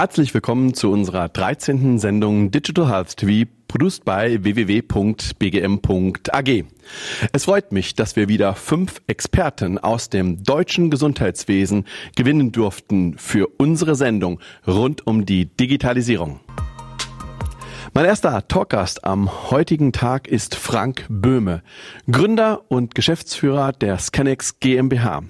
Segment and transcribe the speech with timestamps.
[0.00, 1.98] Herzlich willkommen zu unserer 13.
[1.98, 5.04] Sendung Digital Health TV, produziert bei www.bgm.ag.
[7.34, 11.84] Es freut mich, dass wir wieder fünf Experten aus dem deutschen Gesundheitswesen
[12.16, 16.40] gewinnen durften für unsere Sendung rund um die Digitalisierung.
[17.92, 21.62] Mein erster Talkgast am heutigen Tag ist Frank Böhme,
[22.10, 25.24] Gründer und Geschäftsführer der Scanex GmbH.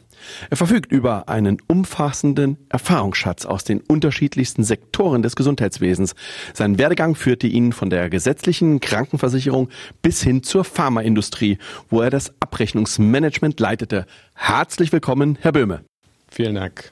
[0.50, 6.14] Er verfügt über einen umfassenden Erfahrungsschatz aus den unterschiedlichsten Sektoren des Gesundheitswesens.
[6.54, 9.68] Sein Werdegang führte ihn von der gesetzlichen Krankenversicherung
[10.02, 14.06] bis hin zur Pharmaindustrie, wo er das Abrechnungsmanagement leitete.
[14.34, 15.84] Herzlich willkommen, Herr Böhme.
[16.30, 16.90] Vielen Dank.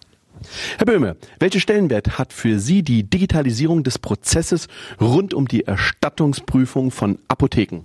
[0.76, 4.68] Herr Böhme, welchen Stellenwert hat für Sie die Digitalisierung des Prozesses
[5.00, 7.84] rund um die Erstattungsprüfung von Apotheken?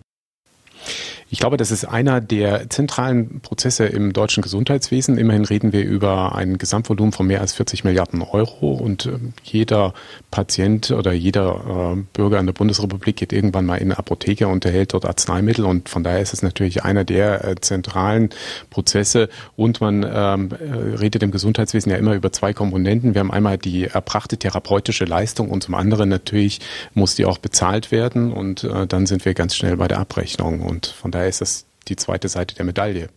[1.34, 5.18] Ich glaube, das ist einer der zentralen Prozesse im deutschen Gesundheitswesen.
[5.18, 8.74] Immerhin reden wir über ein Gesamtvolumen von mehr als 40 Milliarden Euro.
[8.74, 9.96] Und ähm, jeder
[10.30, 14.64] Patient oder jeder äh, Bürger in der Bundesrepublik geht irgendwann mal in eine Apotheke und
[14.64, 15.66] erhält dort Arzneimittel.
[15.66, 18.30] Und von daher ist es natürlich einer der äh, zentralen
[18.70, 19.28] Prozesse.
[19.56, 23.16] Und man ähm, äh, redet im Gesundheitswesen ja immer über zwei Komponenten.
[23.16, 26.60] Wir haben einmal die erbrachte therapeutische Leistung und zum anderen natürlich
[26.94, 28.32] muss die auch bezahlt werden.
[28.32, 31.96] Und dann sind wir ganz schnell bei der Abrechnung und von daher ist das die
[31.96, 33.10] zweite Seite der Medaille.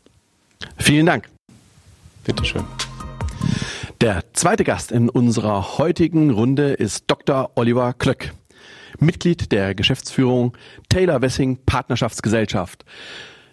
[0.79, 1.29] Vielen Dank.
[2.25, 2.65] Bitteschön.
[4.03, 7.53] Der zweite Gast in unserer heutigen Runde ist Dr.
[7.55, 8.35] Oliver Klöck,
[8.99, 10.55] Mitglied der Geschäftsführung
[10.91, 12.85] Taylor Wessing Partnerschaftsgesellschaft.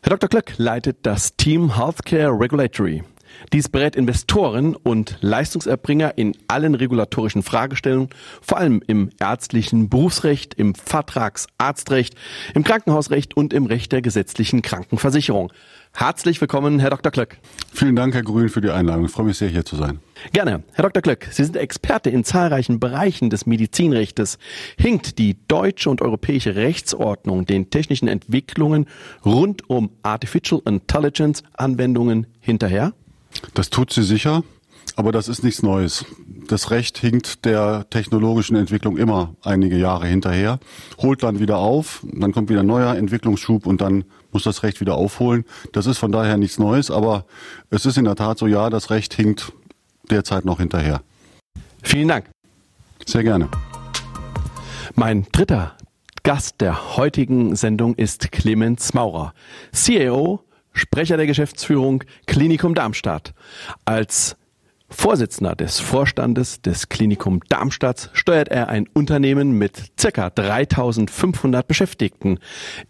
[0.01, 0.27] Herr Dr.
[0.27, 3.03] Klöck leitet das Team Healthcare Regulatory.
[3.52, 8.09] Dies berät Investoren und Leistungserbringer in allen regulatorischen Fragestellungen,
[8.41, 12.16] vor allem im ärztlichen Berufsrecht, im Vertragsarztrecht,
[12.53, 15.52] im Krankenhausrecht und im Recht der gesetzlichen Krankenversicherung.
[15.95, 17.11] Herzlich willkommen, Herr Dr.
[17.11, 17.38] Klöck.
[17.72, 19.05] Vielen Dank, Herr Grün, für die Einladung.
[19.05, 20.00] Ich freue mich sehr, hier zu sein.
[20.31, 20.63] Gerne.
[20.73, 21.03] Herr Dr.
[21.03, 24.40] Klöck, Sie sind Experte in zahlreichen Bereichen des Medizinrechtes.
[24.75, 28.88] Hinkt die deutsche und europäische Rechtsordnung den technischen Entwicklungen
[29.23, 32.94] rund um Artificial Intelligence Anwendungen hinterher?
[33.53, 34.44] Das tut sie sicher,
[34.95, 36.05] aber das ist nichts Neues.
[36.47, 40.59] Das Recht hinkt der technologischen Entwicklung immer einige Jahre hinterher,
[40.99, 44.81] holt dann wieder auf, dann kommt wieder ein neuer Entwicklungsschub und dann muss das Recht
[44.81, 45.45] wieder aufholen.
[45.72, 47.25] Das ist von daher nichts Neues, aber
[47.69, 49.53] es ist in der Tat so, ja, das Recht hinkt
[50.09, 51.01] derzeit noch hinterher.
[51.81, 52.29] Vielen Dank.
[53.05, 53.49] Sehr gerne.
[54.95, 55.75] Mein dritter
[56.23, 59.33] Gast der heutigen Sendung ist Clemens Maurer,
[59.73, 60.41] CAO
[60.73, 63.34] Sprecher der Geschäftsführung Klinikum Darmstadt.
[63.85, 64.35] Als
[64.89, 72.39] Vorsitzender des Vorstandes des Klinikum Darmstadt steuert er ein Unternehmen mit circa 3500 Beschäftigten,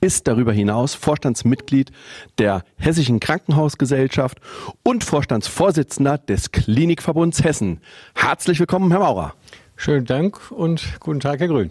[0.01, 1.91] ist darüber hinaus Vorstandsmitglied
[2.38, 4.39] der Hessischen Krankenhausgesellschaft
[4.83, 7.79] und Vorstandsvorsitzender des Klinikverbunds Hessen.
[8.15, 9.33] Herzlich willkommen, Herr Maurer.
[9.75, 11.69] Schönen Dank und guten Tag, Herr Grün.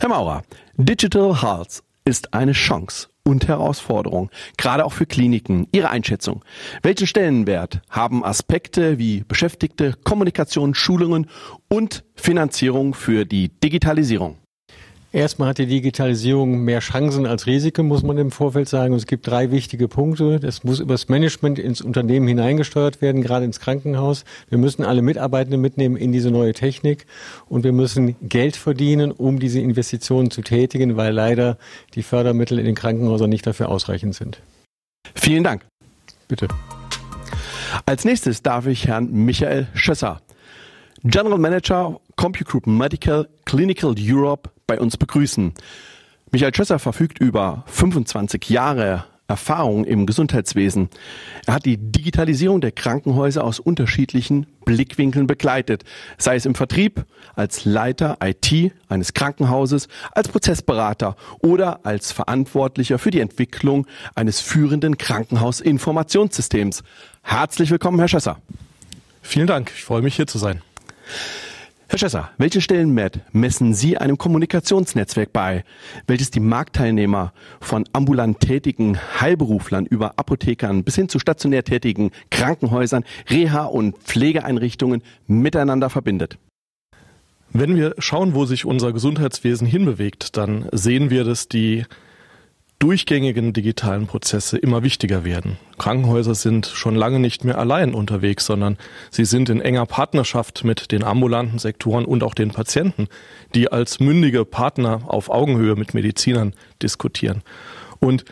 [0.00, 0.42] Herr Maurer,
[0.76, 5.68] Digital Health ist eine Chance und Herausforderung, gerade auch für Kliniken.
[5.70, 6.44] Ihre Einschätzung.
[6.82, 11.26] Welchen Stellenwert haben Aspekte wie Beschäftigte, Kommunikation, Schulungen
[11.68, 14.38] und Finanzierung für die Digitalisierung?
[15.10, 18.92] Erstmal hat die Digitalisierung mehr Chancen als Risiken, muss man im Vorfeld sagen.
[18.92, 20.38] Und es gibt drei wichtige Punkte.
[20.38, 24.26] Das muss übers Management ins Unternehmen hineingesteuert werden, gerade ins Krankenhaus.
[24.50, 27.06] Wir müssen alle Mitarbeitenden mitnehmen in diese neue Technik.
[27.48, 31.56] Und wir müssen Geld verdienen, um diese Investitionen zu tätigen, weil leider
[31.94, 34.42] die Fördermittel in den Krankenhäusern nicht dafür ausreichend sind.
[35.14, 35.64] Vielen Dank.
[36.28, 36.48] Bitte.
[37.86, 40.20] Als nächstes darf ich Herrn Michael Schösser,
[41.02, 45.54] General Manager CompuGroup Medical Clinical Europe bei uns begrüßen.
[46.32, 50.88] Michael Schösser verfügt über 25 Jahre Erfahrung im Gesundheitswesen.
[51.46, 55.84] Er hat die Digitalisierung der Krankenhäuser aus unterschiedlichen Blickwinkeln begleitet,
[56.16, 57.04] sei es im Vertrieb,
[57.36, 63.86] als Leiter IT eines Krankenhauses, als Prozessberater oder als Verantwortlicher für die Entwicklung
[64.16, 66.82] eines führenden Krankenhausinformationssystems.
[67.22, 68.40] Herzlich willkommen, Herr Schösser.
[69.22, 70.62] Vielen Dank, ich freue mich hier zu sein.
[71.90, 75.64] Herr Schesser, welche Stellenwert messen Sie einem Kommunikationsnetzwerk bei,
[76.06, 77.32] welches die Marktteilnehmer
[77.62, 85.02] von ambulant tätigen Heilberuflern über Apothekern bis hin zu stationär tätigen Krankenhäusern, Reha- und Pflegeeinrichtungen
[85.26, 86.36] miteinander verbindet?
[87.54, 91.86] Wenn wir schauen, wo sich unser Gesundheitswesen hinbewegt, dann sehen wir, dass die
[92.78, 95.58] durchgängigen digitalen Prozesse immer wichtiger werden.
[95.78, 98.78] Krankenhäuser sind schon lange nicht mehr allein unterwegs, sondern
[99.10, 103.08] sie sind in enger Partnerschaft mit den ambulanten Sektoren und auch den Patienten,
[103.54, 107.42] die als mündige Partner auf Augenhöhe mit Medizinern diskutieren.
[107.98, 108.24] Und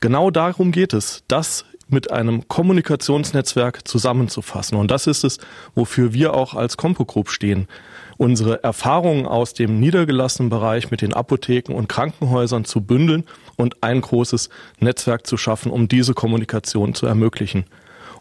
[0.00, 4.76] genau darum geht es, das mit einem Kommunikationsnetzwerk zusammenzufassen.
[4.76, 5.38] Und das ist es,
[5.74, 7.68] wofür wir auch als Compo Group stehen.
[8.16, 13.24] Unsere Erfahrungen aus dem niedergelassenen Bereich mit den Apotheken und Krankenhäusern zu bündeln
[13.56, 14.48] und ein großes
[14.80, 17.64] Netzwerk zu schaffen, um diese Kommunikation zu ermöglichen.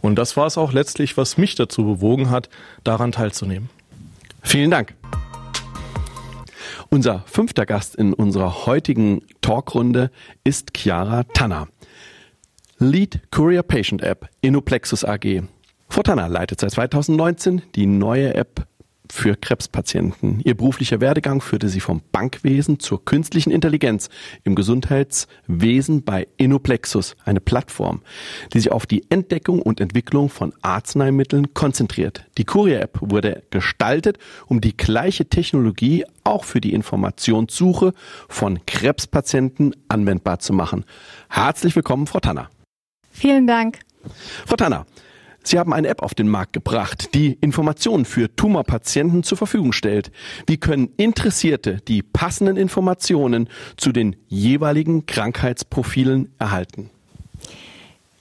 [0.01, 2.49] Und das war es auch letztlich, was mich dazu bewogen hat,
[2.83, 3.69] daran teilzunehmen.
[4.41, 4.93] Vielen Dank.
[6.89, 10.11] Unser fünfter Gast in unserer heutigen Talkrunde
[10.43, 11.67] ist Chiara Tanner.
[12.77, 15.43] Lead Courier Patient App Innoplexus AG.
[16.03, 18.67] Tanner leitet seit 2019 die neue App
[19.13, 20.41] für Krebspatienten.
[20.43, 24.09] Ihr beruflicher Werdegang führte sie vom Bankwesen zur künstlichen Intelligenz
[24.43, 28.01] im Gesundheitswesen bei Innoplexus, eine Plattform,
[28.53, 32.25] die sich auf die Entdeckung und Entwicklung von Arzneimitteln konzentriert.
[32.39, 34.17] Die Courier-App wurde gestaltet,
[34.47, 37.93] um die gleiche Technologie auch für die Informationssuche
[38.27, 40.85] von Krebspatienten anwendbar zu machen.
[41.29, 42.49] Herzlich willkommen, Frau Tanner.
[43.11, 43.77] Vielen Dank.
[44.47, 44.87] Frau Tanner,
[45.43, 50.11] Sie haben eine App auf den Markt gebracht, die Informationen für Tumorpatienten zur Verfügung stellt.
[50.47, 56.89] Wie können Interessierte die passenden Informationen zu den jeweiligen Krankheitsprofilen erhalten?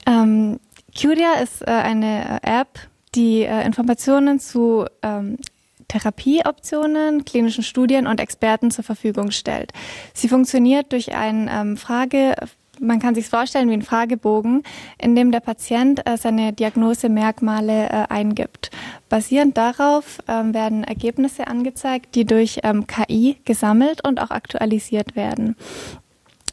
[0.05, 0.59] Ähm,
[0.95, 2.79] Curia ist äh, eine App,
[3.15, 5.37] die äh, Informationen zu ähm,
[5.87, 9.71] Therapieoptionen, klinischen Studien und Experten zur Verfügung stellt.
[10.13, 12.35] Sie funktioniert durch ein ähm, Frage
[12.83, 14.63] man kann sich vorstellen wie ein Fragebogen,
[15.01, 18.69] in dem der Patient äh, seine Diagnosemerkmale äh, eingibt.
[19.09, 25.55] Basierend darauf ähm, werden Ergebnisse angezeigt, die durch ähm, KI gesammelt und auch aktualisiert werden.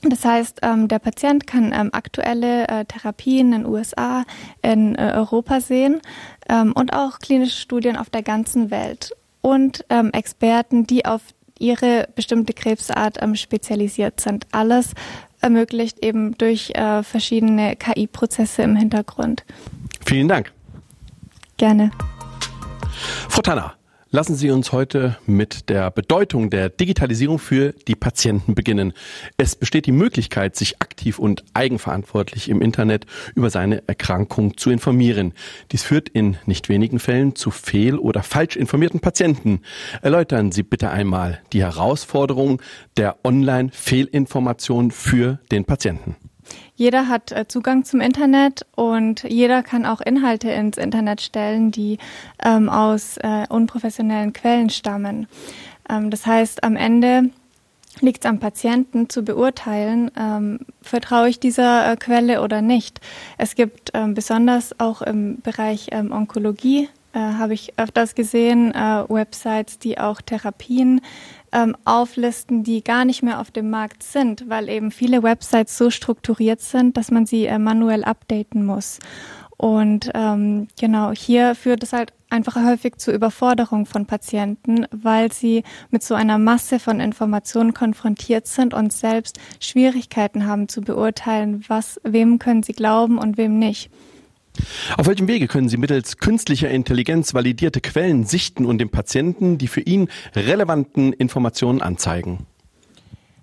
[0.02, 4.24] Das heißt, ähm, der Patient kann aktuelle äh, Therapien in den USA,
[4.62, 6.00] in Europa sehen
[6.74, 11.20] und auch klinische Studien auf der ganzen Welt und Experten, die auf
[11.60, 14.46] ihre bestimmte Krebsart spezialisiert sind.
[14.50, 14.94] Alles
[15.40, 19.44] ermöglicht eben durch äh, verschiedene KI-Prozesse im Hintergrund.
[20.04, 20.52] Vielen Dank.
[21.56, 21.90] Gerne.
[23.28, 23.74] Frau Tanner,
[24.12, 28.92] Lassen Sie uns heute mit der Bedeutung der Digitalisierung für die Patienten beginnen.
[29.36, 35.32] Es besteht die Möglichkeit, sich aktiv und eigenverantwortlich im Internet über seine Erkrankung zu informieren.
[35.70, 39.60] Dies führt in nicht wenigen Fällen zu fehl- oder falsch informierten Patienten.
[40.02, 42.60] Erläutern Sie bitte einmal die Herausforderung
[42.96, 46.16] der Online-Fehlinformation für den Patienten.
[46.74, 51.98] Jeder hat äh, Zugang zum Internet und jeder kann auch Inhalte ins Internet stellen, die
[52.44, 55.26] ähm, aus äh, unprofessionellen Quellen stammen.
[55.88, 57.30] Ähm, das heißt, am Ende
[58.00, 63.00] liegt es am Patienten zu beurteilen, ähm, vertraue ich dieser äh, Quelle oder nicht.
[63.36, 69.04] Es gibt ähm, besonders auch im Bereich ähm, Onkologie, äh, habe ich öfters gesehen, äh,
[69.08, 71.00] Websites, die auch Therapien
[71.52, 75.90] ähm, auflisten, die gar nicht mehr auf dem Markt sind, weil eben viele Websites so
[75.90, 78.98] strukturiert sind, dass man sie äh, manuell updaten muss.
[79.56, 85.64] Und ähm, genau, hier führt es halt einfach häufig zur Überforderung von Patienten, weil sie
[85.90, 92.00] mit so einer Masse von Informationen konfrontiert sind und selbst Schwierigkeiten haben zu beurteilen, was,
[92.04, 93.90] wem können sie glauben und wem nicht.
[94.96, 99.68] Auf welchem Wege können Sie mittels künstlicher Intelligenz validierte Quellen sichten und dem Patienten die
[99.68, 102.46] für ihn relevanten Informationen anzeigen?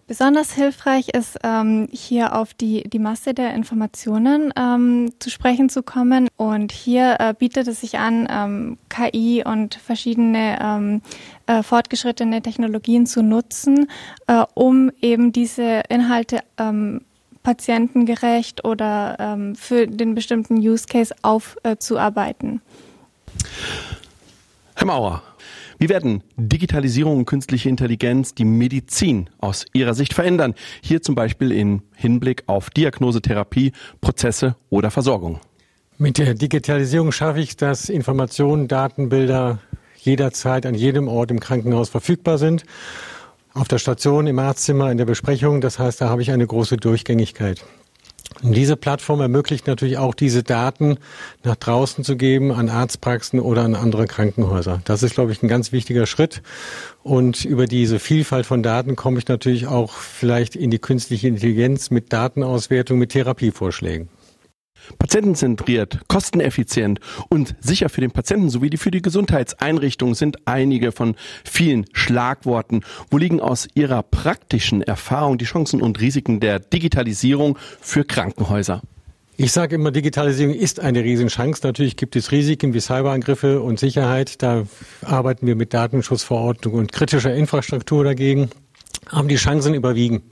[0.07, 5.83] Besonders hilfreich ist ähm, hier auf die, die Masse der Informationen ähm, zu sprechen zu
[5.83, 6.29] kommen.
[6.37, 11.01] Und hier äh, bietet es sich an, ähm, KI und verschiedene ähm,
[11.45, 13.89] äh, fortgeschrittene Technologien zu nutzen,
[14.27, 17.01] äh, um eben diese Inhalte ähm,
[17.47, 22.59] patientengerecht oder ähm, für den bestimmten Use Case aufzuarbeiten.
[23.37, 23.39] Äh,
[24.75, 25.23] Herr Mauer,
[25.79, 30.55] wie werden Digitalisierung und künstliche Intelligenz die Medizin aus Ihrer Sicht verändern?
[30.81, 35.39] Hier zum Beispiel im Hinblick auf Diagnose, Therapie, Prozesse oder Versorgung.
[35.97, 39.59] Mit der Digitalisierung schaffe ich, dass Informationen, Datenbilder
[39.95, 42.65] jederzeit an jedem Ort im Krankenhaus verfügbar sind
[43.57, 45.61] auf der Station, im Arztzimmer, in der Besprechung.
[45.61, 47.63] Das heißt, da habe ich eine große Durchgängigkeit.
[48.43, 50.97] Und diese Plattform ermöglicht natürlich auch, diese Daten
[51.43, 54.81] nach draußen zu geben an Arztpraxen oder an andere Krankenhäuser.
[54.85, 56.43] Das ist, glaube ich, ein ganz wichtiger Schritt.
[57.01, 61.89] Und über diese Vielfalt von Daten komme ich natürlich auch vielleicht in die künstliche Intelligenz
[61.89, 64.09] mit Datenauswertung, mit Therapievorschlägen.
[64.99, 71.85] Patientenzentriert, kosteneffizient und sicher für den Patienten sowie für die Gesundheitseinrichtung sind einige von vielen
[71.93, 72.81] Schlagworten.
[73.09, 78.81] Wo liegen aus Ihrer praktischen Erfahrung die Chancen und Risiken der Digitalisierung für Krankenhäuser?
[79.39, 81.61] Ich sage immer, Digitalisierung ist eine Riesenchance.
[81.63, 84.41] Natürlich gibt es Risiken wie Cyberangriffe und Sicherheit.
[84.41, 84.63] Da
[85.03, 88.49] arbeiten wir mit Datenschutzverordnung und kritischer Infrastruktur dagegen.
[89.09, 90.23] Haben die Chancen überwiegen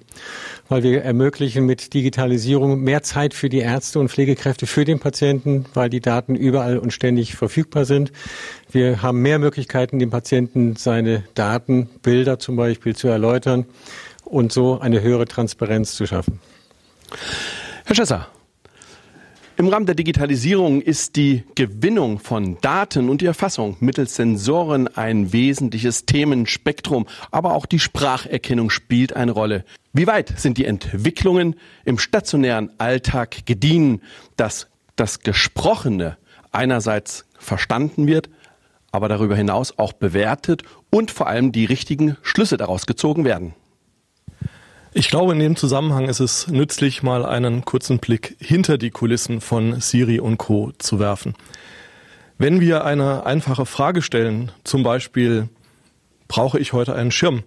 [0.68, 5.66] weil wir ermöglichen mit Digitalisierung mehr Zeit für die Ärzte und Pflegekräfte, für den Patienten,
[5.74, 8.12] weil die Daten überall und ständig verfügbar sind.
[8.72, 13.66] Wir haben mehr Möglichkeiten, dem Patienten seine Daten, Bilder zum Beispiel zu erläutern
[14.24, 16.40] und so eine höhere Transparenz zu schaffen.
[17.86, 18.28] Herr Schesser,
[19.58, 25.32] im Rahmen der Digitalisierung ist die Gewinnung von Daten und die Erfassung mittels Sensoren ein
[25.32, 29.64] wesentliches Themenspektrum, aber auch die Spracherkennung spielt eine Rolle.
[29.94, 34.02] Wie weit sind die Entwicklungen im stationären Alltag gediehen,
[34.36, 36.18] dass das Gesprochene
[36.52, 38.30] einerseits verstanden wird,
[38.92, 43.54] aber darüber hinaus auch bewertet und vor allem die richtigen Schlüsse daraus gezogen werden?
[44.98, 49.42] Ich glaube, in dem Zusammenhang ist es nützlich, mal einen kurzen Blick hinter die Kulissen
[49.42, 50.72] von Siri und Co.
[50.78, 51.36] zu werfen.
[52.38, 55.50] Wenn wir eine einfache Frage stellen, zum Beispiel,
[56.30, 57.44] brauche ich heute einen Schirm?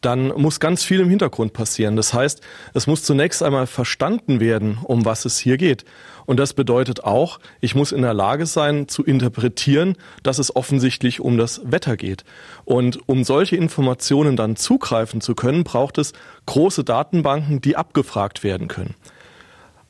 [0.00, 1.96] Dann muss ganz viel im Hintergrund passieren.
[1.96, 2.40] Das heißt,
[2.74, 5.84] es muss zunächst einmal verstanden werden, um was es hier geht.
[6.26, 11.20] Und das bedeutet auch, ich muss in der Lage sein zu interpretieren, dass es offensichtlich
[11.20, 12.24] um das Wetter geht.
[12.64, 16.12] Und um solche Informationen dann zugreifen zu können, braucht es
[16.46, 18.94] große Datenbanken, die abgefragt werden können.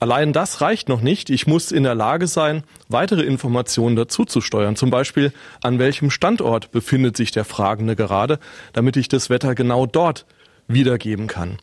[0.00, 1.28] Allein das reicht noch nicht.
[1.28, 4.74] Ich muss in der Lage sein, weitere Informationen dazu zu steuern.
[4.74, 5.30] Zum Beispiel,
[5.62, 8.38] an welchem Standort befindet sich der Fragende gerade,
[8.72, 10.24] damit ich das Wetter genau dort
[10.66, 11.58] wiedergeben kann.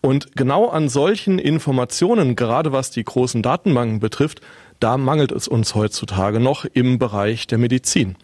[0.00, 4.40] Und genau an solchen Informationen, gerade was die großen Datenbanken betrifft,
[4.80, 8.16] da mangelt es uns heutzutage noch im Bereich der Medizin.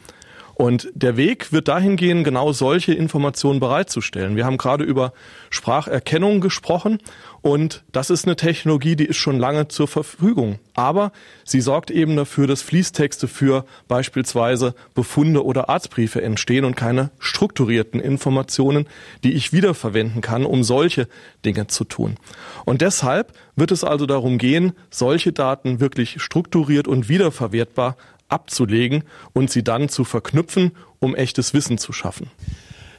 [0.58, 4.34] Und der Weg wird dahin gehen, genau solche Informationen bereitzustellen.
[4.34, 5.12] Wir haben gerade über
[5.50, 6.98] Spracherkennung gesprochen
[7.42, 10.58] und das ist eine Technologie, die ist schon lange zur Verfügung.
[10.74, 11.12] Aber
[11.44, 18.00] sie sorgt eben dafür, dass Fließtexte für beispielsweise Befunde oder Arztbriefe entstehen und keine strukturierten
[18.00, 18.88] Informationen,
[19.22, 21.06] die ich wiederverwenden kann, um solche
[21.44, 22.16] Dinge zu tun.
[22.64, 27.96] Und deshalb wird es also darum gehen, solche Daten wirklich strukturiert und wiederverwertbar
[28.28, 32.30] abzulegen und sie dann zu verknüpfen, um echtes Wissen zu schaffen.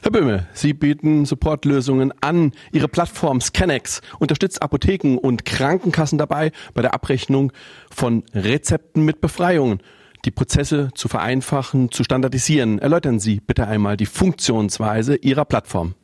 [0.02, 2.52] Herr Böhme, Sie bieten Supportlösungen an.
[2.72, 7.52] Ihre Plattform Scanex unterstützt Apotheken und Krankenkassen dabei bei der Abrechnung
[7.90, 9.82] von Rezepten mit Befreiungen.
[10.24, 12.78] Die Prozesse zu vereinfachen, zu standardisieren.
[12.78, 15.94] Erläutern Sie bitte einmal die Funktionsweise Ihrer Plattform.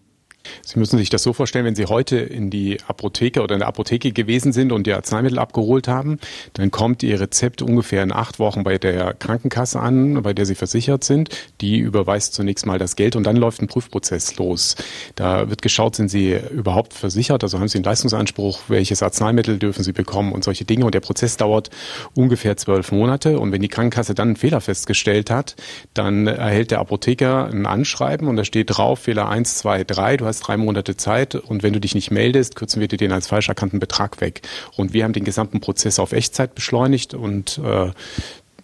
[0.63, 3.69] Sie müssen sich das so vorstellen, wenn Sie heute in die Apotheke oder in der
[3.69, 6.19] Apotheke gewesen sind und Ihr Arzneimittel abgeholt haben,
[6.55, 10.55] dann kommt Ihr Rezept ungefähr in acht Wochen bei der Krankenkasse an, bei der Sie
[10.55, 11.31] versichert sind.
[11.61, 14.77] Die überweist zunächst mal das Geld und dann läuft ein Prüfprozess los.
[15.15, 19.83] Da wird geschaut, sind Sie überhaupt versichert, also haben Sie einen Leistungsanspruch, welches Arzneimittel dürfen
[19.83, 20.85] Sie bekommen und solche Dinge.
[20.85, 21.71] Und der Prozess dauert
[22.15, 23.39] ungefähr zwölf Monate.
[23.39, 25.57] Und wenn die Krankenkasse dann einen Fehler festgestellt hat,
[25.95, 30.17] dann erhält der Apotheker ein Anschreiben und da steht drauf, Fehler eins, zwei, drei.
[30.17, 32.99] Du hast hast drei Monate Zeit und wenn du dich nicht meldest, kürzen wir dir
[32.99, 34.43] den als falsch erkannten Betrag weg.
[34.77, 37.91] Und wir haben den gesamten Prozess auf Echtzeit beschleunigt und äh,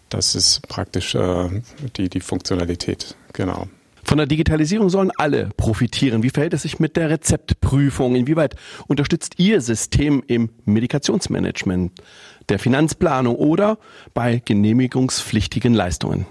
[0.09, 1.49] das ist praktisch äh,
[1.97, 3.17] die, die Funktionalität.
[3.33, 3.69] Genau.
[4.05, 6.23] Von der Digitalisierung sollen alle profitieren.
[6.23, 8.17] Wie verhält es sich mit der Rezeptprüfung?
[8.17, 8.57] Inwieweit
[8.89, 11.93] unterstützt Ihr System im Medikationsmanagement,
[12.49, 13.79] der Finanzplanung oder
[14.13, 16.27] bei genehmigungspflichtigen Leistungen?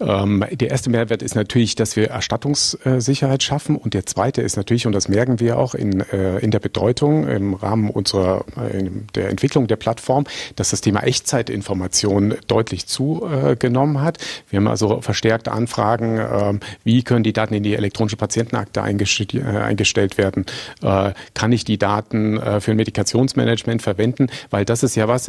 [0.00, 4.86] Ähm, der erste Mehrwert ist natürlich, dass wir Erstattungssicherheit schaffen und der zweite ist natürlich,
[4.86, 9.30] und das merken wir auch in, äh, in der Bedeutung im Rahmen unserer äh, der
[9.30, 10.24] Entwicklung der Plattform,
[10.56, 14.18] dass das Thema Echtzeitinformation deutlich zugenommen hat.
[14.50, 18.82] Wir haben also verstärkte Anfragen, äh, wie können die Daten in die elektronische Patientenakte äh,
[18.82, 20.46] eingestellt werden?
[20.82, 24.28] Äh, kann ich die Daten äh, für ein Medikationsmanagement verwenden?
[24.50, 25.28] Weil das ist ja was,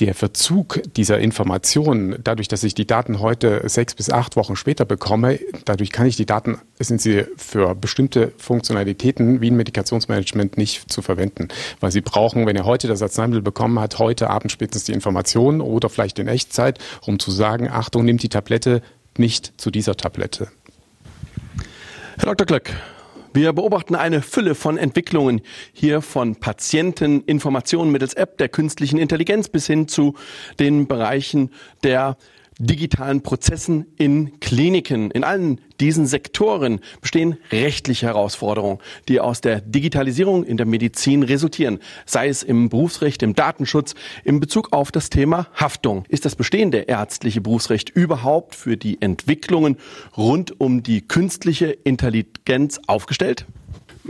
[0.00, 4.84] der Verzug dieser Informationen, dadurch, dass ich die Daten heute sechs bis acht Wochen später
[4.84, 10.90] bekomme, dadurch kann ich die Daten, sind sie für bestimmte Funktionalitäten wie ein Medikationsmanagement nicht
[10.92, 11.48] zu verwenden.
[11.80, 15.60] Weil sie brauchen, wenn er heute das Arzneimittel bekommen hat, heute Abend spätestens die Informationen
[15.60, 18.82] oder vielleicht in Echtzeit, um zu sagen, Achtung, nimmt die Tablette
[19.18, 20.48] nicht zu dieser Tablette.
[22.18, 22.46] Herr Dr.
[22.46, 22.72] Glöck,
[23.36, 25.42] wir beobachten eine Fülle von Entwicklungen
[25.74, 30.14] hier von Patienteninformationen mittels App der künstlichen Intelligenz bis hin zu
[30.58, 31.50] den Bereichen
[31.84, 32.16] der
[32.58, 35.10] digitalen Prozessen in Kliniken.
[35.10, 41.80] In allen diesen Sektoren bestehen rechtliche Herausforderungen, die aus der Digitalisierung in der Medizin resultieren,
[42.06, 43.94] sei es im Berufsrecht, im Datenschutz,
[44.24, 46.04] in Bezug auf das Thema Haftung.
[46.08, 49.76] Ist das bestehende ärztliche Berufsrecht überhaupt für die Entwicklungen
[50.16, 53.46] rund um die künstliche Intelligenz aufgestellt?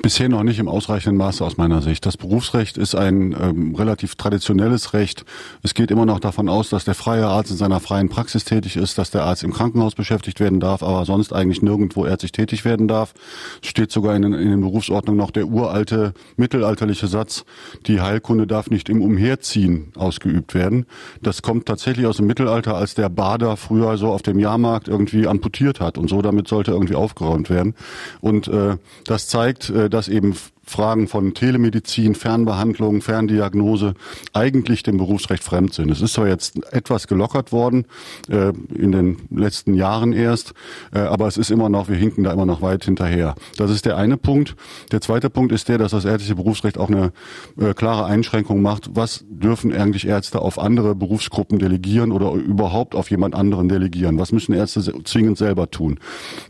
[0.02, 2.04] Bisher noch nicht im ausreichenden Maße aus meiner Sicht.
[2.06, 5.24] Das Berufsrecht ist ein ähm, relativ traditionelles Recht.
[5.62, 8.76] Es geht immer noch davon aus, dass der freie Arzt in seiner freien Praxis tätig
[8.76, 12.64] ist, dass der Arzt im Krankenhaus beschäftigt werden darf, aber sonst eigentlich nirgendwo ärztlich tätig
[12.64, 13.14] werden darf.
[13.62, 17.44] Es steht sogar in, in den Berufsordnungen noch der uralte mittelalterliche Satz,
[17.86, 20.86] die Heilkunde darf nicht im Umherziehen ausgeübt werden.
[21.22, 25.26] Das kommt tatsächlich aus dem Mittelalter, als der Bader früher so auf dem Jahrmarkt irgendwie
[25.26, 27.74] amputiert hat und so damit sollte irgendwie aufgeräumt werden.
[28.20, 28.76] Und äh,
[29.06, 30.36] das zeigt, äh, dass eben
[30.66, 33.94] Fragen von Telemedizin, Fernbehandlung, Ferndiagnose
[34.32, 35.90] eigentlich dem Berufsrecht fremd sind.
[35.90, 37.86] Es ist zwar jetzt etwas gelockert worden,
[38.28, 40.54] äh, in den letzten Jahren erst,
[40.92, 43.36] äh, aber es ist immer noch, wir hinken da immer noch weit hinterher.
[43.56, 44.56] Das ist der eine Punkt.
[44.90, 47.12] Der zweite Punkt ist der, dass das ärztliche Berufsrecht auch eine
[47.60, 48.90] äh, klare Einschränkung macht.
[48.94, 54.18] Was dürfen eigentlich Ärzte auf andere Berufsgruppen delegieren oder überhaupt auf jemand anderen delegieren?
[54.18, 56.00] Was müssen Ärzte zwingend selber tun?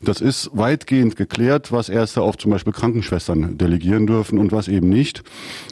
[0.02, 4.88] Das ist weitgehend geklärt, was Ärzte auf zum Beispiel Krankenschwestern delegieren dürfen und was eben
[4.88, 5.22] nicht.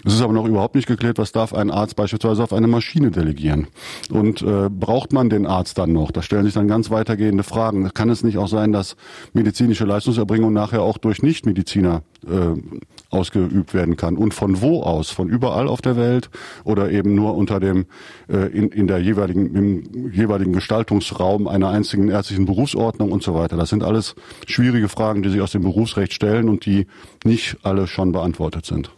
[0.05, 3.11] Es ist aber noch überhaupt nicht geklärt, was darf ein Arzt beispielsweise auf eine Maschine
[3.11, 3.69] delegieren.
[4.11, 6.11] Und äh, braucht man den Arzt dann noch?
[6.11, 7.89] Da stellen sich dann ganz weitergehende Fragen.
[7.95, 8.97] Kann es nicht auch sein, dass
[9.33, 14.17] medizinische Leistungserbringung nachher auch durch Nichtmediziner äh, ausgeübt werden kann?
[14.17, 15.11] Und von wo aus?
[15.11, 16.31] Von überall auf der Welt
[16.65, 17.87] oder eben nur unter dem
[18.29, 23.57] äh, in, in der jeweiligen im jeweiligen Gestaltungsraum einer einzigen ärztlichen Berufsordnung und so weiter?
[23.57, 24.15] Das sind alles
[24.47, 26.87] schwierige Fragen, die sich aus dem Berufsrecht stellen und die
[27.25, 28.91] nicht alle schon beantwortet beantwortet sind.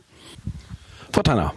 [1.13, 1.55] Frau Tanner,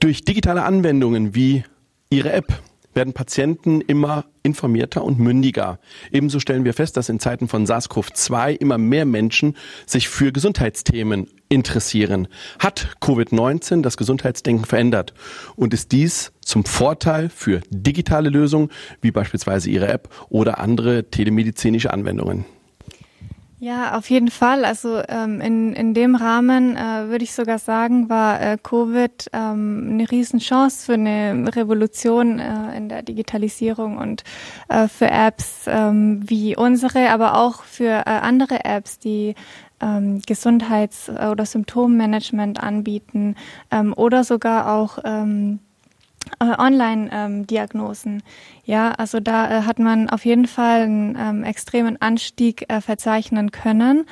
[0.00, 1.64] durch digitale Anwendungen wie
[2.10, 2.62] Ihre App
[2.94, 5.78] werden Patienten immer informierter und mündiger.
[6.10, 11.28] Ebenso stellen wir fest, dass in Zeiten von SARS-CoV-2 immer mehr Menschen sich für Gesundheitsthemen
[11.48, 12.28] interessieren.
[12.58, 15.14] Hat Covid-19 das Gesundheitsdenken verändert?
[15.56, 21.92] Und ist dies zum Vorteil für digitale Lösungen wie beispielsweise Ihre App oder andere telemedizinische
[21.92, 22.44] Anwendungen?
[23.60, 24.64] Ja, auf jeden Fall.
[24.64, 29.88] Also ähm, in, in dem Rahmen äh, würde ich sogar sagen, war äh, Covid ähm,
[29.90, 34.22] eine Riesenchance für eine Revolution äh, in der Digitalisierung und
[34.68, 39.34] äh, für Apps ähm, wie unsere, aber auch für äh, andere Apps, die
[39.80, 43.34] ähm, Gesundheits- oder Symptommanagement anbieten
[43.72, 45.67] ähm, oder sogar auch ähm, äh,
[46.40, 48.22] Online-Diagnosen.
[48.64, 53.50] ja, also da äh, hat man auf jeden Fall einen ähm, extremen Anstieg äh, verzeichnen
[53.50, 54.06] können.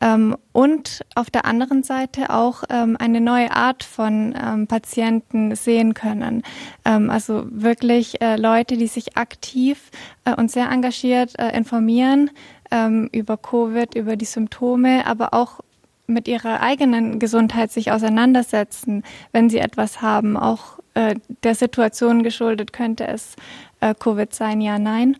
[0.00, 5.94] Ähm, und auf der anderen Seite auch ähm, eine neue Art von ähm, Patienten sehen
[5.94, 6.42] können.
[6.84, 9.90] Ähm, also wirklich äh, Leute, die sich aktiv
[10.24, 12.30] äh, und sehr engagiert äh, informieren
[12.72, 15.60] ähm, über Covid, über die Symptome, aber auch
[16.06, 22.72] mit ihrer eigenen Gesundheit sich auseinandersetzen, wenn sie etwas haben, auch äh, der Situation geschuldet,
[22.72, 23.36] könnte es
[23.80, 25.16] äh, Covid sein, ja, nein.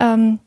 [0.00, 0.40] Ähm,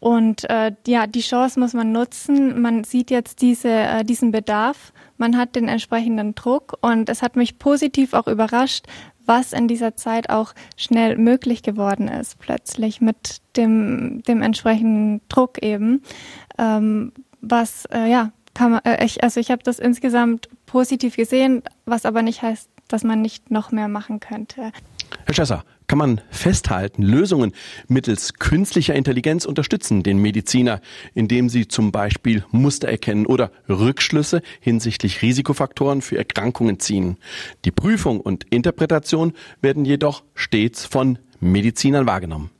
[0.00, 2.60] und äh, ja, die Chance muss man nutzen.
[2.60, 7.36] Man sieht jetzt diese, äh, diesen Bedarf, man hat den entsprechenden Druck und es hat
[7.36, 8.86] mich positiv auch überrascht,
[9.26, 15.62] was in dieser Zeit auch schnell möglich geworden ist, plötzlich mit dem, dem entsprechenden Druck
[15.62, 16.02] eben.
[16.58, 21.62] Ähm, was, äh, ja, kann man, äh, ich, also ich habe das insgesamt positiv gesehen,
[21.84, 24.70] was aber nicht heißt, dass man nicht noch mehr machen könnte.
[25.26, 27.52] Herr Schesser, kann man festhalten, Lösungen
[27.88, 30.80] mittels künstlicher Intelligenz unterstützen den Mediziner,
[31.12, 37.16] indem sie zum Beispiel Muster erkennen oder Rückschlüsse hinsichtlich Risikofaktoren für Erkrankungen ziehen.
[37.64, 42.50] Die Prüfung und Interpretation werden jedoch stets von Medizinern wahrgenommen.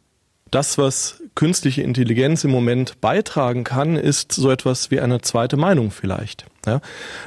[0.51, 5.92] Das, was künstliche Intelligenz im Moment beitragen kann, ist so etwas wie eine zweite Meinung
[5.92, 6.47] vielleicht.
[6.66, 6.81] Ja?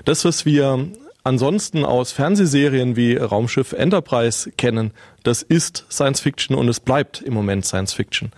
[0.04, 0.92] Das, was wir
[1.28, 4.92] ansonsten aus Fernsehserien wie Raumschiff Enterprise kennen,
[5.24, 8.32] das ist Science Fiction und es bleibt im Moment Science Fiction.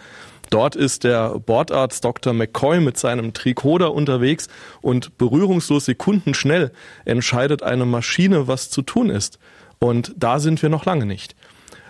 [0.49, 2.33] Dort ist der Bordarzt Dr.
[2.33, 4.47] McCoy mit seinem Tricoder unterwegs
[4.81, 6.71] und berührungslos sekundenschnell
[7.05, 9.37] entscheidet eine Maschine, was zu tun ist.
[9.77, 11.35] Und da sind wir noch lange nicht.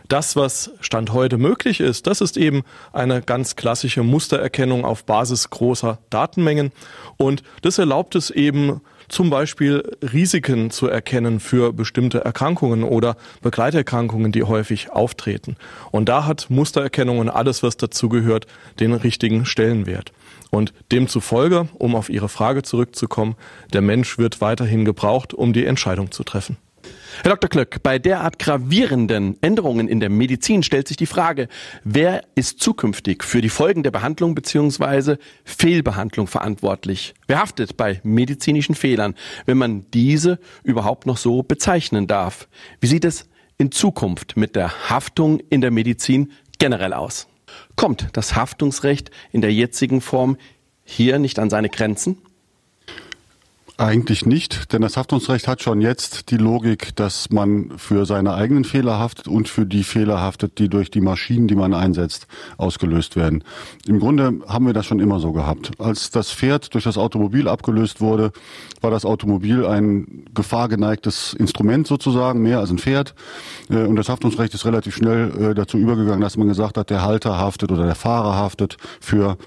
[0.10, 5.52] Das, was Stand heute möglich ist, das ist eben eine ganz klassische Mustererkennung auf Basis
[5.52, 6.72] großer Datenmengen.
[7.18, 14.32] Und das erlaubt es eben, zum Beispiel Risiken zu erkennen für bestimmte Erkrankungen oder Begleiterkrankungen,
[14.32, 15.58] die häufig auftreten.
[15.92, 18.48] Und da hat Mustererkennung und alles, was dazugehört,
[18.80, 20.12] den richtigen Stellenwert.
[20.50, 23.36] Und demzufolge, um auf Ihre Frage zurückzukommen,
[23.74, 26.58] der Mensch wird weiterhin gebraucht, um die Entscheidung zu treffen.
[27.24, 27.50] Herr Dr.
[27.50, 31.48] Klöck, bei derart gravierenden Änderungen in der Medizin stellt sich die Frage,
[31.84, 35.18] wer ist zukünftig für die Folgen der Behandlung bzw.
[35.44, 37.14] Fehlbehandlung verantwortlich?
[37.28, 42.48] Wer haftet bei medizinischen Fehlern, wenn man diese überhaupt noch so bezeichnen darf?
[42.80, 47.28] Wie sieht es in Zukunft mit der Haftung in der Medizin generell aus?
[47.76, 50.38] Kommt das Haftungsrecht in der jetzigen Form
[50.84, 52.18] hier nicht an seine Grenzen?
[53.80, 58.66] Eigentlich nicht, denn das Haftungsrecht hat schon jetzt die Logik, dass man für seine eigenen
[58.66, 63.16] Fehler haftet und für die Fehler haftet, die durch die Maschinen, die man einsetzt, ausgelöst
[63.16, 63.42] werden.
[63.88, 65.72] Im Grunde haben wir das schon immer so gehabt.
[65.80, 68.34] Als das Pferd durch das Automobil abgelöst wurde,
[68.82, 73.16] war das Automobil ein gefahrgeneigtes Instrument sozusagen, mehr als ein Pferd.
[73.70, 77.04] Äh, und das Haftungsrecht ist relativ schnell äh, dazu übergegangen, dass man gesagt hat, der
[77.04, 79.38] Halter haftet oder der Fahrer haftet für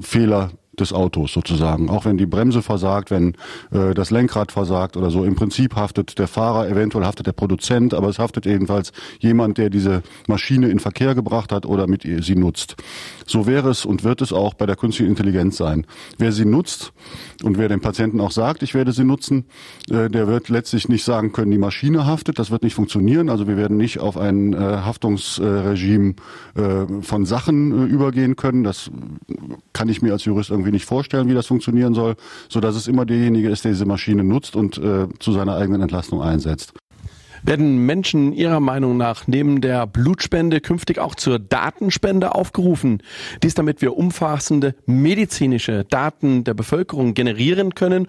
[0.00, 1.88] Fehler des Autos sozusagen.
[1.88, 3.34] Auch wenn die Bremse versagt, wenn
[3.70, 5.24] äh, das Lenkrad versagt oder so.
[5.24, 9.70] Im Prinzip haftet der Fahrer, eventuell haftet der Produzent, aber es haftet jedenfalls jemand, der
[9.70, 12.76] diese Maschine in Verkehr gebracht hat oder mit ihr sie nutzt.
[13.26, 15.86] So wäre es und wird es auch bei der künstlichen Intelligenz sein.
[16.18, 16.92] Wer sie nutzt
[17.42, 19.44] und wer dem Patienten auch sagt, ich werde sie nutzen,
[19.90, 22.38] äh, der wird letztlich nicht sagen können, die Maschine haftet.
[22.38, 23.28] Das wird nicht funktionieren.
[23.28, 26.14] Also wir werden nicht auf ein äh, Haftungsregime
[26.54, 28.64] äh, von Sachen äh, übergehen können.
[28.64, 28.90] Das
[29.72, 32.16] kann ich mir als Jurist irgendwie nicht vorstellen, wie das funktionieren soll,
[32.48, 35.82] so dass es immer derjenige ist, der diese Maschine nutzt und äh, zu seiner eigenen
[35.82, 36.72] Entlastung einsetzt.
[37.42, 43.02] Werden Menschen Ihrer Meinung nach neben der Blutspende künftig auch zur Datenspende aufgerufen?
[43.42, 48.08] Dies damit wir umfassende medizinische Daten der Bevölkerung generieren können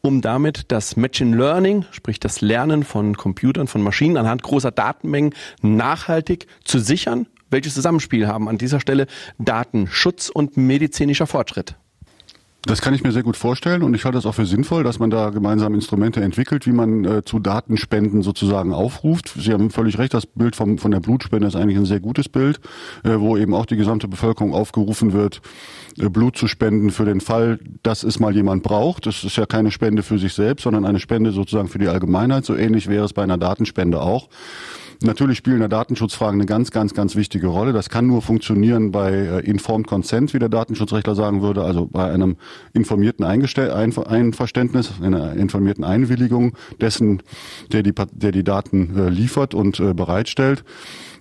[0.00, 5.34] um damit das Machine Learning, sprich das Lernen von Computern, von Maschinen anhand großer Datenmengen
[5.60, 7.26] nachhaltig zu sichern?
[7.50, 9.06] Welches Zusammenspiel haben an dieser Stelle
[9.38, 11.76] Datenschutz und medizinischer Fortschritt?
[12.62, 14.98] Das kann ich mir sehr gut vorstellen und ich halte es auch für sinnvoll, dass
[14.98, 19.32] man da gemeinsam Instrumente entwickelt, wie man äh, zu Datenspenden sozusagen aufruft.
[19.38, 22.28] Sie haben völlig recht, das Bild vom, von der Blutspende ist eigentlich ein sehr gutes
[22.28, 22.58] Bild,
[23.04, 25.40] äh, wo eben auch die gesamte Bevölkerung aufgerufen wird,
[25.98, 29.06] äh, Blut zu spenden für den Fall, dass es mal jemand braucht.
[29.06, 32.44] Das ist ja keine Spende für sich selbst, sondern eine Spende sozusagen für die Allgemeinheit.
[32.44, 34.28] So ähnlich wäre es bei einer Datenspende auch.
[35.00, 37.72] Natürlich spielen da Datenschutzfragen eine ganz, ganz, ganz wichtige Rolle.
[37.72, 42.10] Das kann nur funktionieren bei äh, Informed Consent, wie der Datenschutzrechtler sagen würde, also bei
[42.10, 42.36] einem
[42.72, 47.22] informierten Eingestell Einverständnis, einer informierten Einwilligung dessen,
[47.70, 50.64] der die, der die Daten äh, liefert und äh, bereitstellt.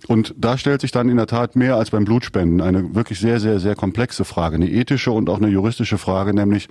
[0.08, 3.40] Und da stellt sich dann in der Tat mehr als beim Blutspenden eine wirklich sehr,
[3.40, 6.70] sehr, sehr komplexe Frage, eine ethische und auch eine juristische Frage, nämlich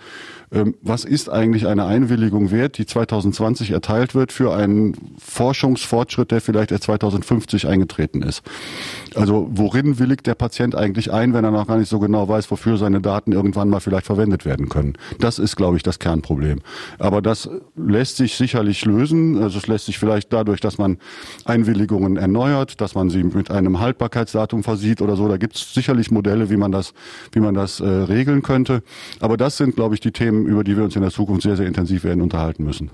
[0.52, 6.40] ähm, was ist eigentlich eine Einwilligung wert, die 2020 erteilt wird für einen Forschungsfortschritt, der
[6.40, 8.42] vielleicht erst 2050 eingetreten ist.
[9.14, 12.50] Also worin willigt der Patient eigentlich ein, wenn er noch gar nicht so genau weiß,
[12.50, 14.94] wofür seine Daten irgendwann mal vielleicht verwendet werden können?
[15.18, 16.60] Das ist, glaube ich, das Kernproblem.
[16.98, 19.42] Aber das lässt sich sicherlich lösen.
[19.42, 20.98] Also es lässt sich vielleicht dadurch, dass man
[21.44, 25.28] Einwilligungen erneuert, dass man sie mit einem Haltbarkeitsdatum versieht oder so.
[25.28, 26.92] Da gibt es sicherlich Modelle, wie man das,
[27.32, 28.82] wie man das äh, regeln könnte.
[29.20, 31.56] Aber das sind, glaube ich, die Themen, über die wir uns in der Zukunft sehr,
[31.56, 32.90] sehr intensiv werden unterhalten müssen.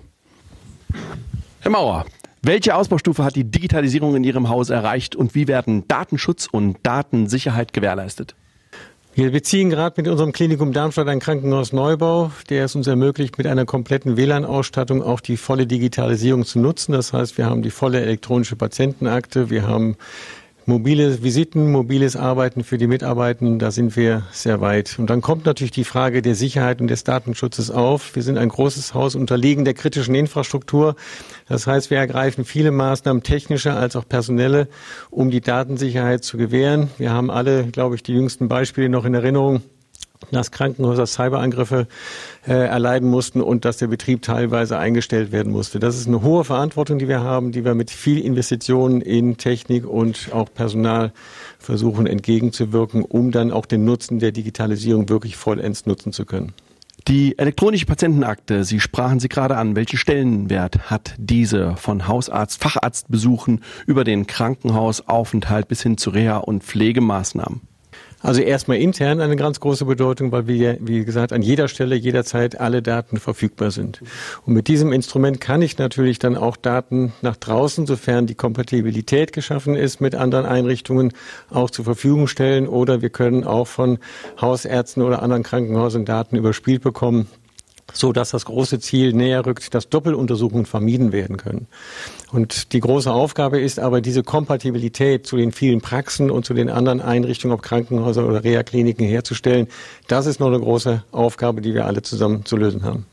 [1.60, 2.06] Herr Mauer,
[2.42, 7.72] welche Ausbaustufe hat die Digitalisierung in Ihrem Haus erreicht und wie werden Datenschutz und Datensicherheit
[7.72, 8.34] gewährleistet?
[9.14, 13.66] Wir beziehen gerade mit unserem Klinikum Darmstadt einen Krankenhausneubau, der es uns ermöglicht, mit einer
[13.66, 16.92] kompletten WLAN-Ausstattung auch die volle Digitalisierung zu nutzen.
[16.92, 19.98] Das heißt, wir haben die volle elektronische Patientenakte, wir haben
[20.64, 24.96] Mobile Visiten, mobiles Arbeiten für die Mitarbeitenden, da sind wir sehr weit.
[24.96, 28.14] Und dann kommt natürlich die Frage der Sicherheit und des Datenschutzes auf.
[28.14, 30.94] Wir sind ein großes Haus unterliegen der kritischen Infrastruktur.
[31.48, 34.68] Das heißt, wir ergreifen viele Maßnahmen, technische als auch personelle,
[35.10, 36.90] um die Datensicherheit zu gewähren.
[36.96, 39.62] Wir haben alle, glaube ich, die jüngsten Beispiele noch in Erinnerung
[40.30, 41.86] dass Krankenhäuser Cyberangriffe
[42.46, 45.78] äh, erleiden mussten und dass der Betrieb teilweise eingestellt werden musste.
[45.78, 49.86] Das ist eine hohe Verantwortung, die wir haben, die wir mit viel Investitionen in Technik
[49.86, 51.12] und auch Personal
[51.58, 56.52] versuchen entgegenzuwirken, um dann auch den Nutzen der Digitalisierung wirklich vollends nutzen zu können.
[57.08, 59.74] Die elektronische Patientenakte, Sie sprachen sie gerade an.
[59.74, 66.62] Welchen Stellenwert hat diese von Hausarzt, Facharztbesuchen über den Krankenhausaufenthalt bis hin zu Reha- und
[66.62, 67.71] Pflegemaßnahmen?
[68.22, 72.60] Also erstmal intern eine ganz große Bedeutung, weil wir, wie gesagt, an jeder Stelle jederzeit
[72.60, 74.00] alle Daten verfügbar sind.
[74.46, 79.32] Und mit diesem Instrument kann ich natürlich dann auch Daten nach draußen, sofern die Kompatibilität
[79.32, 81.12] geschaffen ist mit anderen Einrichtungen,
[81.50, 82.68] auch zur Verfügung stellen.
[82.68, 83.98] Oder wir können auch von
[84.40, 87.26] Hausärzten oder anderen Krankenhäusern Daten überspielt bekommen,
[87.92, 91.66] so dass das große Ziel näher rückt, dass Doppeluntersuchungen vermieden werden können.
[92.30, 96.70] Und die große Aufgabe ist aber, diese Kompatibilität zu den vielen Praxen und zu den
[96.70, 99.68] anderen Einrichtungen, ob Krankenhäuser oder Reha-Kliniken herzustellen.
[100.08, 103.06] Das ist noch eine große Aufgabe, die wir alle zusammen zu lösen haben.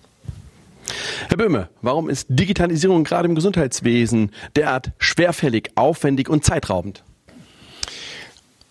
[1.27, 7.03] Herr Böhme, warum ist Digitalisierung gerade im Gesundheitswesen derart schwerfällig, aufwendig und zeitraubend?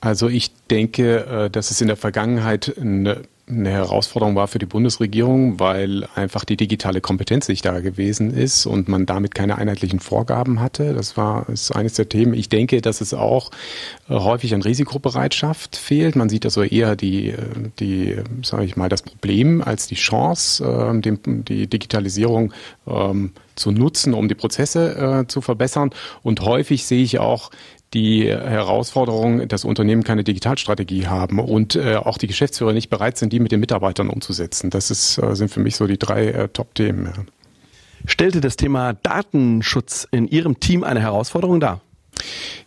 [0.00, 4.66] Also ich denke, äh, dass es in der Vergangenheit eine eine Herausforderung war für die
[4.66, 10.00] Bundesregierung, weil einfach die digitale Kompetenz nicht da gewesen ist und man damit keine einheitlichen
[10.00, 10.94] Vorgaben hatte.
[10.94, 12.34] Das war ist eines der Themen.
[12.34, 13.50] Ich denke, dass es auch
[14.08, 16.16] äh, häufig an Risikobereitschaft fehlt.
[16.16, 17.36] Man sieht also eher die, äh,
[17.78, 22.52] die, sage ich mal, das Problem als die Chance, äh, dem, die Digitalisierung
[22.86, 25.90] ähm, zu nutzen, um die Prozesse äh, zu verbessern.
[26.22, 27.50] Und häufig sehe ich auch
[27.94, 33.32] die Herausforderung, dass Unternehmen keine Digitalstrategie haben und äh, auch die Geschäftsführer nicht bereit sind,
[33.32, 34.70] die mit den Mitarbeitern umzusetzen.
[34.70, 37.12] Das ist, äh, sind für mich so die drei äh, Top-Themen.
[38.04, 41.80] Stellte das Thema Datenschutz in Ihrem Team eine Herausforderung dar?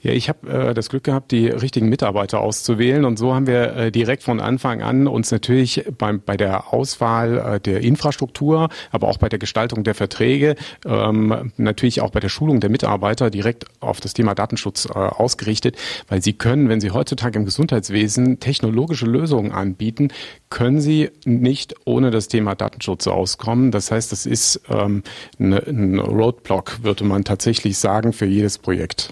[0.01, 3.75] Ja, ich habe äh, das Glück gehabt, die richtigen Mitarbeiter auszuwählen und so haben wir
[3.75, 9.07] äh, direkt von Anfang an uns natürlich beim, bei der Auswahl äh, der Infrastruktur, aber
[9.07, 13.65] auch bei der Gestaltung der Verträge, ähm, natürlich auch bei der Schulung der Mitarbeiter direkt
[13.79, 19.05] auf das Thema Datenschutz äh, ausgerichtet, weil sie können, wenn sie heutzutage im Gesundheitswesen technologische
[19.05, 20.09] Lösungen anbieten,
[20.49, 23.71] können sie nicht ohne das Thema Datenschutz auskommen.
[23.71, 25.03] Das heißt, das ist ähm,
[25.37, 29.11] ne, ein Roadblock, würde man tatsächlich sagen, für jedes Projekt.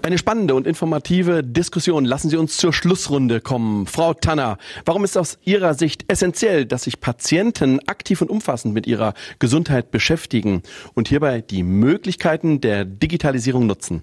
[0.00, 2.04] Eine spannende und informative Diskussion.
[2.04, 3.86] Lassen Sie uns zur Schlussrunde kommen.
[3.86, 8.86] Frau Tanner, warum ist aus Ihrer Sicht essentiell, dass sich Patienten aktiv und umfassend mit
[8.86, 10.62] ihrer Gesundheit beschäftigen
[10.94, 14.02] und hierbei die Möglichkeiten der Digitalisierung nutzen?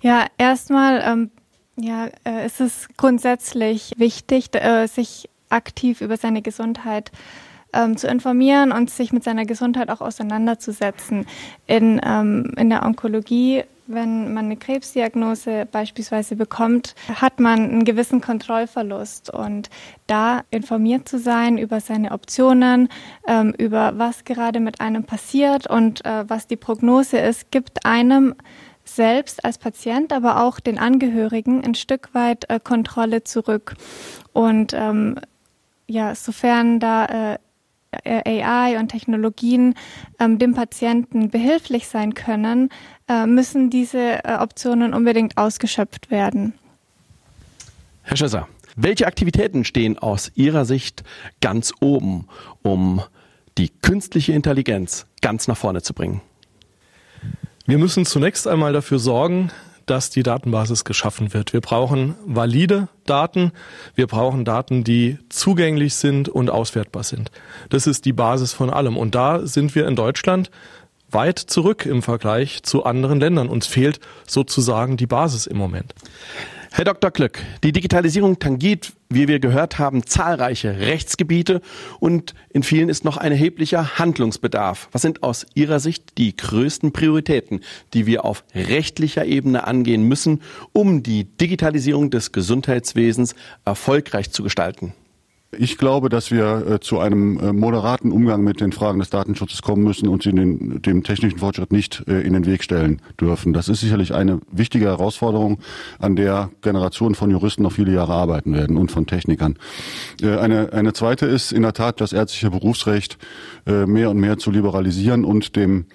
[0.00, 1.30] Ja, erstmal ähm,
[1.76, 7.10] ja, äh, ist es grundsätzlich wichtig, äh, sich aktiv über seine Gesundheit
[7.72, 11.26] ähm, zu informieren und sich mit seiner Gesundheit auch auseinanderzusetzen.
[11.66, 18.20] In, ähm, in der Onkologie wenn man eine Krebsdiagnose beispielsweise bekommt, hat man einen gewissen
[18.20, 19.30] Kontrollverlust.
[19.30, 19.70] Und
[20.06, 22.88] da informiert zu sein über seine Optionen,
[23.26, 28.34] ähm, über was gerade mit einem passiert und äh, was die Prognose ist, gibt einem
[28.84, 33.74] selbst als Patient, aber auch den Angehörigen ein Stück weit äh, Kontrolle zurück.
[34.32, 35.16] Und ähm,
[35.86, 37.38] ja, sofern da äh,
[38.04, 39.74] AI und Technologien
[40.18, 42.70] ähm, dem Patienten behilflich sein können,
[43.08, 46.54] äh, müssen diese äh, Optionen unbedingt ausgeschöpft werden.
[48.02, 51.04] Herr Schösser, welche Aktivitäten stehen aus Ihrer Sicht
[51.40, 52.26] ganz oben,
[52.62, 53.02] um
[53.58, 56.20] die künstliche Intelligenz ganz nach vorne zu bringen?
[57.66, 59.50] Wir müssen zunächst einmal dafür sorgen,
[59.90, 61.52] dass die Datenbasis geschaffen wird.
[61.52, 63.50] Wir brauchen valide Daten.
[63.96, 67.32] Wir brauchen Daten, die zugänglich sind und auswertbar sind.
[67.70, 68.96] Das ist die Basis von allem.
[68.96, 70.52] Und da sind wir in Deutschland
[71.10, 73.48] weit zurück im Vergleich zu anderen Ländern.
[73.48, 73.98] Uns fehlt
[74.28, 75.92] sozusagen die Basis im Moment.
[76.72, 77.10] Herr Dr.
[77.10, 81.62] Glück, die Digitalisierung tangiert, wie wir gehört haben, zahlreiche Rechtsgebiete
[81.98, 84.88] und in vielen ist noch ein erheblicher Handlungsbedarf.
[84.92, 87.60] Was sind aus Ihrer Sicht die größten Prioritäten,
[87.92, 94.94] die wir auf rechtlicher Ebene angehen müssen, um die Digitalisierung des Gesundheitswesens erfolgreich zu gestalten?
[95.58, 99.62] Ich glaube, dass wir äh, zu einem äh, moderaten Umgang mit den Fragen des Datenschutzes
[99.62, 103.52] kommen müssen und sie den, dem technischen Fortschritt nicht äh, in den Weg stellen dürfen.
[103.52, 105.58] Das ist sicherlich eine wichtige Herausforderung,
[105.98, 109.56] an der Generationen von Juristen noch viele Jahre arbeiten werden und von Technikern.
[110.22, 113.18] Eine, eine zweite ist in der Tat das ärztliche Berufsrecht
[113.64, 115.86] mehr und mehr zu liberalisieren und dem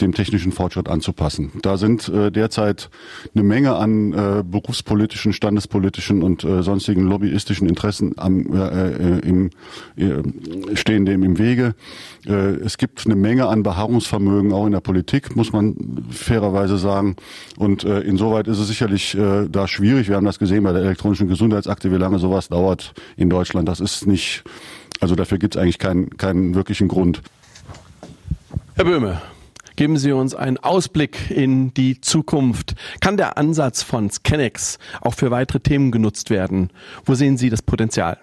[0.00, 1.52] dem technischen Fortschritt anzupassen.
[1.62, 2.90] Da sind äh, derzeit
[3.34, 9.50] eine Menge an äh, berufspolitischen, standespolitischen und äh, sonstigen lobbyistischen Interessen am, äh, äh, im,
[9.96, 11.74] äh, stehen dem im Wege.
[12.26, 15.76] Äh, es gibt eine Menge an Beharrungsvermögen auch in der Politik, muss man
[16.10, 17.16] fairerweise sagen.
[17.56, 20.08] Und äh, insoweit ist es sicherlich äh, da schwierig.
[20.08, 23.68] Wir haben das gesehen bei der elektronischen Gesundheitsakte, wie lange sowas dauert in Deutschland.
[23.68, 24.44] Das ist nicht,
[25.00, 27.22] also dafür gibt es eigentlich keinen, keinen wirklichen Grund.
[28.74, 29.20] Herr Böhme,
[29.78, 32.74] Geben Sie uns einen Ausblick in die Zukunft.
[33.00, 36.70] Kann der Ansatz von Scanex auch für weitere Themen genutzt werden?
[37.04, 38.18] Wo sehen Sie das Potenzial?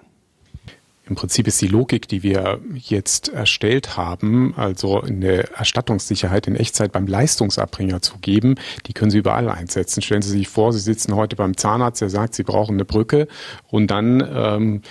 [1.08, 6.92] Im Prinzip ist die Logik, die wir jetzt erstellt haben, also eine Erstattungssicherheit in Echtzeit
[6.92, 8.56] beim Leistungsabbringer zu geben,
[8.88, 10.02] die können Sie überall einsetzen.
[10.02, 13.28] Stellen Sie sich vor, Sie sitzen heute beim Zahnarzt, der sagt, Sie brauchen eine Brücke
[13.70, 14.82] und dann ähm,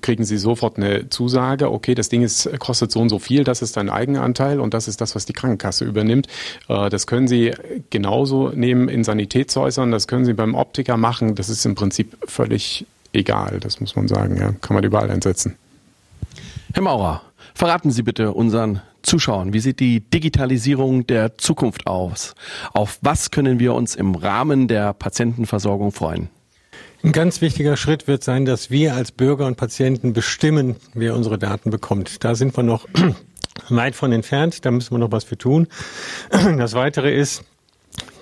[0.00, 3.62] kriegen Sie sofort eine Zusage, okay, das Ding ist, kostet so und so viel, das
[3.62, 6.26] ist dein Eigenanteil und das ist das, was die Krankenkasse übernimmt.
[6.68, 7.52] Äh, das können Sie
[7.90, 12.86] genauso nehmen in Sanitätshäusern, das können Sie beim Optiker machen, das ist im Prinzip völlig
[13.12, 15.56] egal, das muss man sagen, ja, kann man überall einsetzen.
[16.72, 17.22] Herr Maurer,
[17.54, 22.34] verraten Sie bitte unseren Zuschauern, wie sieht die Digitalisierung der Zukunft aus?
[22.72, 26.28] Auf was können wir uns im Rahmen der Patientenversorgung freuen?
[27.02, 31.38] Ein ganz wichtiger Schritt wird sein, dass wir als Bürger und Patienten bestimmen, wer unsere
[31.38, 32.24] Daten bekommt.
[32.24, 32.86] Da sind wir noch
[33.68, 35.68] weit von entfernt, da müssen wir noch was für tun.
[36.58, 37.44] Das Weitere ist,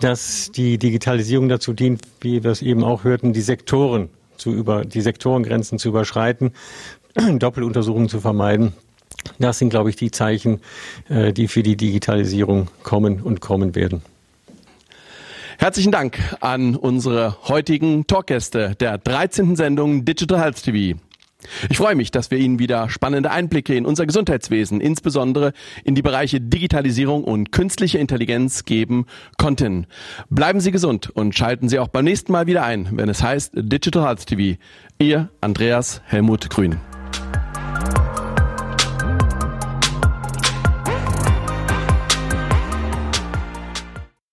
[0.00, 4.84] dass die Digitalisierung dazu dient, wie wir es eben auch hörten, die Sektoren zu über
[4.84, 6.52] die Sektorengrenzen zu überschreiten,
[7.38, 8.74] Doppeluntersuchungen zu vermeiden.
[9.38, 10.60] Das sind, glaube ich, die Zeichen,
[11.08, 14.02] äh, die für die Digitalisierung kommen und kommen werden.
[15.58, 19.56] Herzlichen Dank an unsere heutigen Talkgäste der 13.
[19.56, 20.98] Sendung Digital Health TV.
[21.68, 25.52] Ich freue mich, dass wir Ihnen wieder spannende Einblicke in unser Gesundheitswesen, insbesondere
[25.84, 29.06] in die Bereiche Digitalisierung und künstliche Intelligenz geben
[29.38, 29.86] konnten.
[30.30, 33.52] Bleiben Sie gesund und schalten Sie auch beim nächsten Mal wieder ein, wenn es heißt
[33.54, 34.58] Digital Health TV.
[34.98, 36.80] Ihr Andreas Helmut Grün.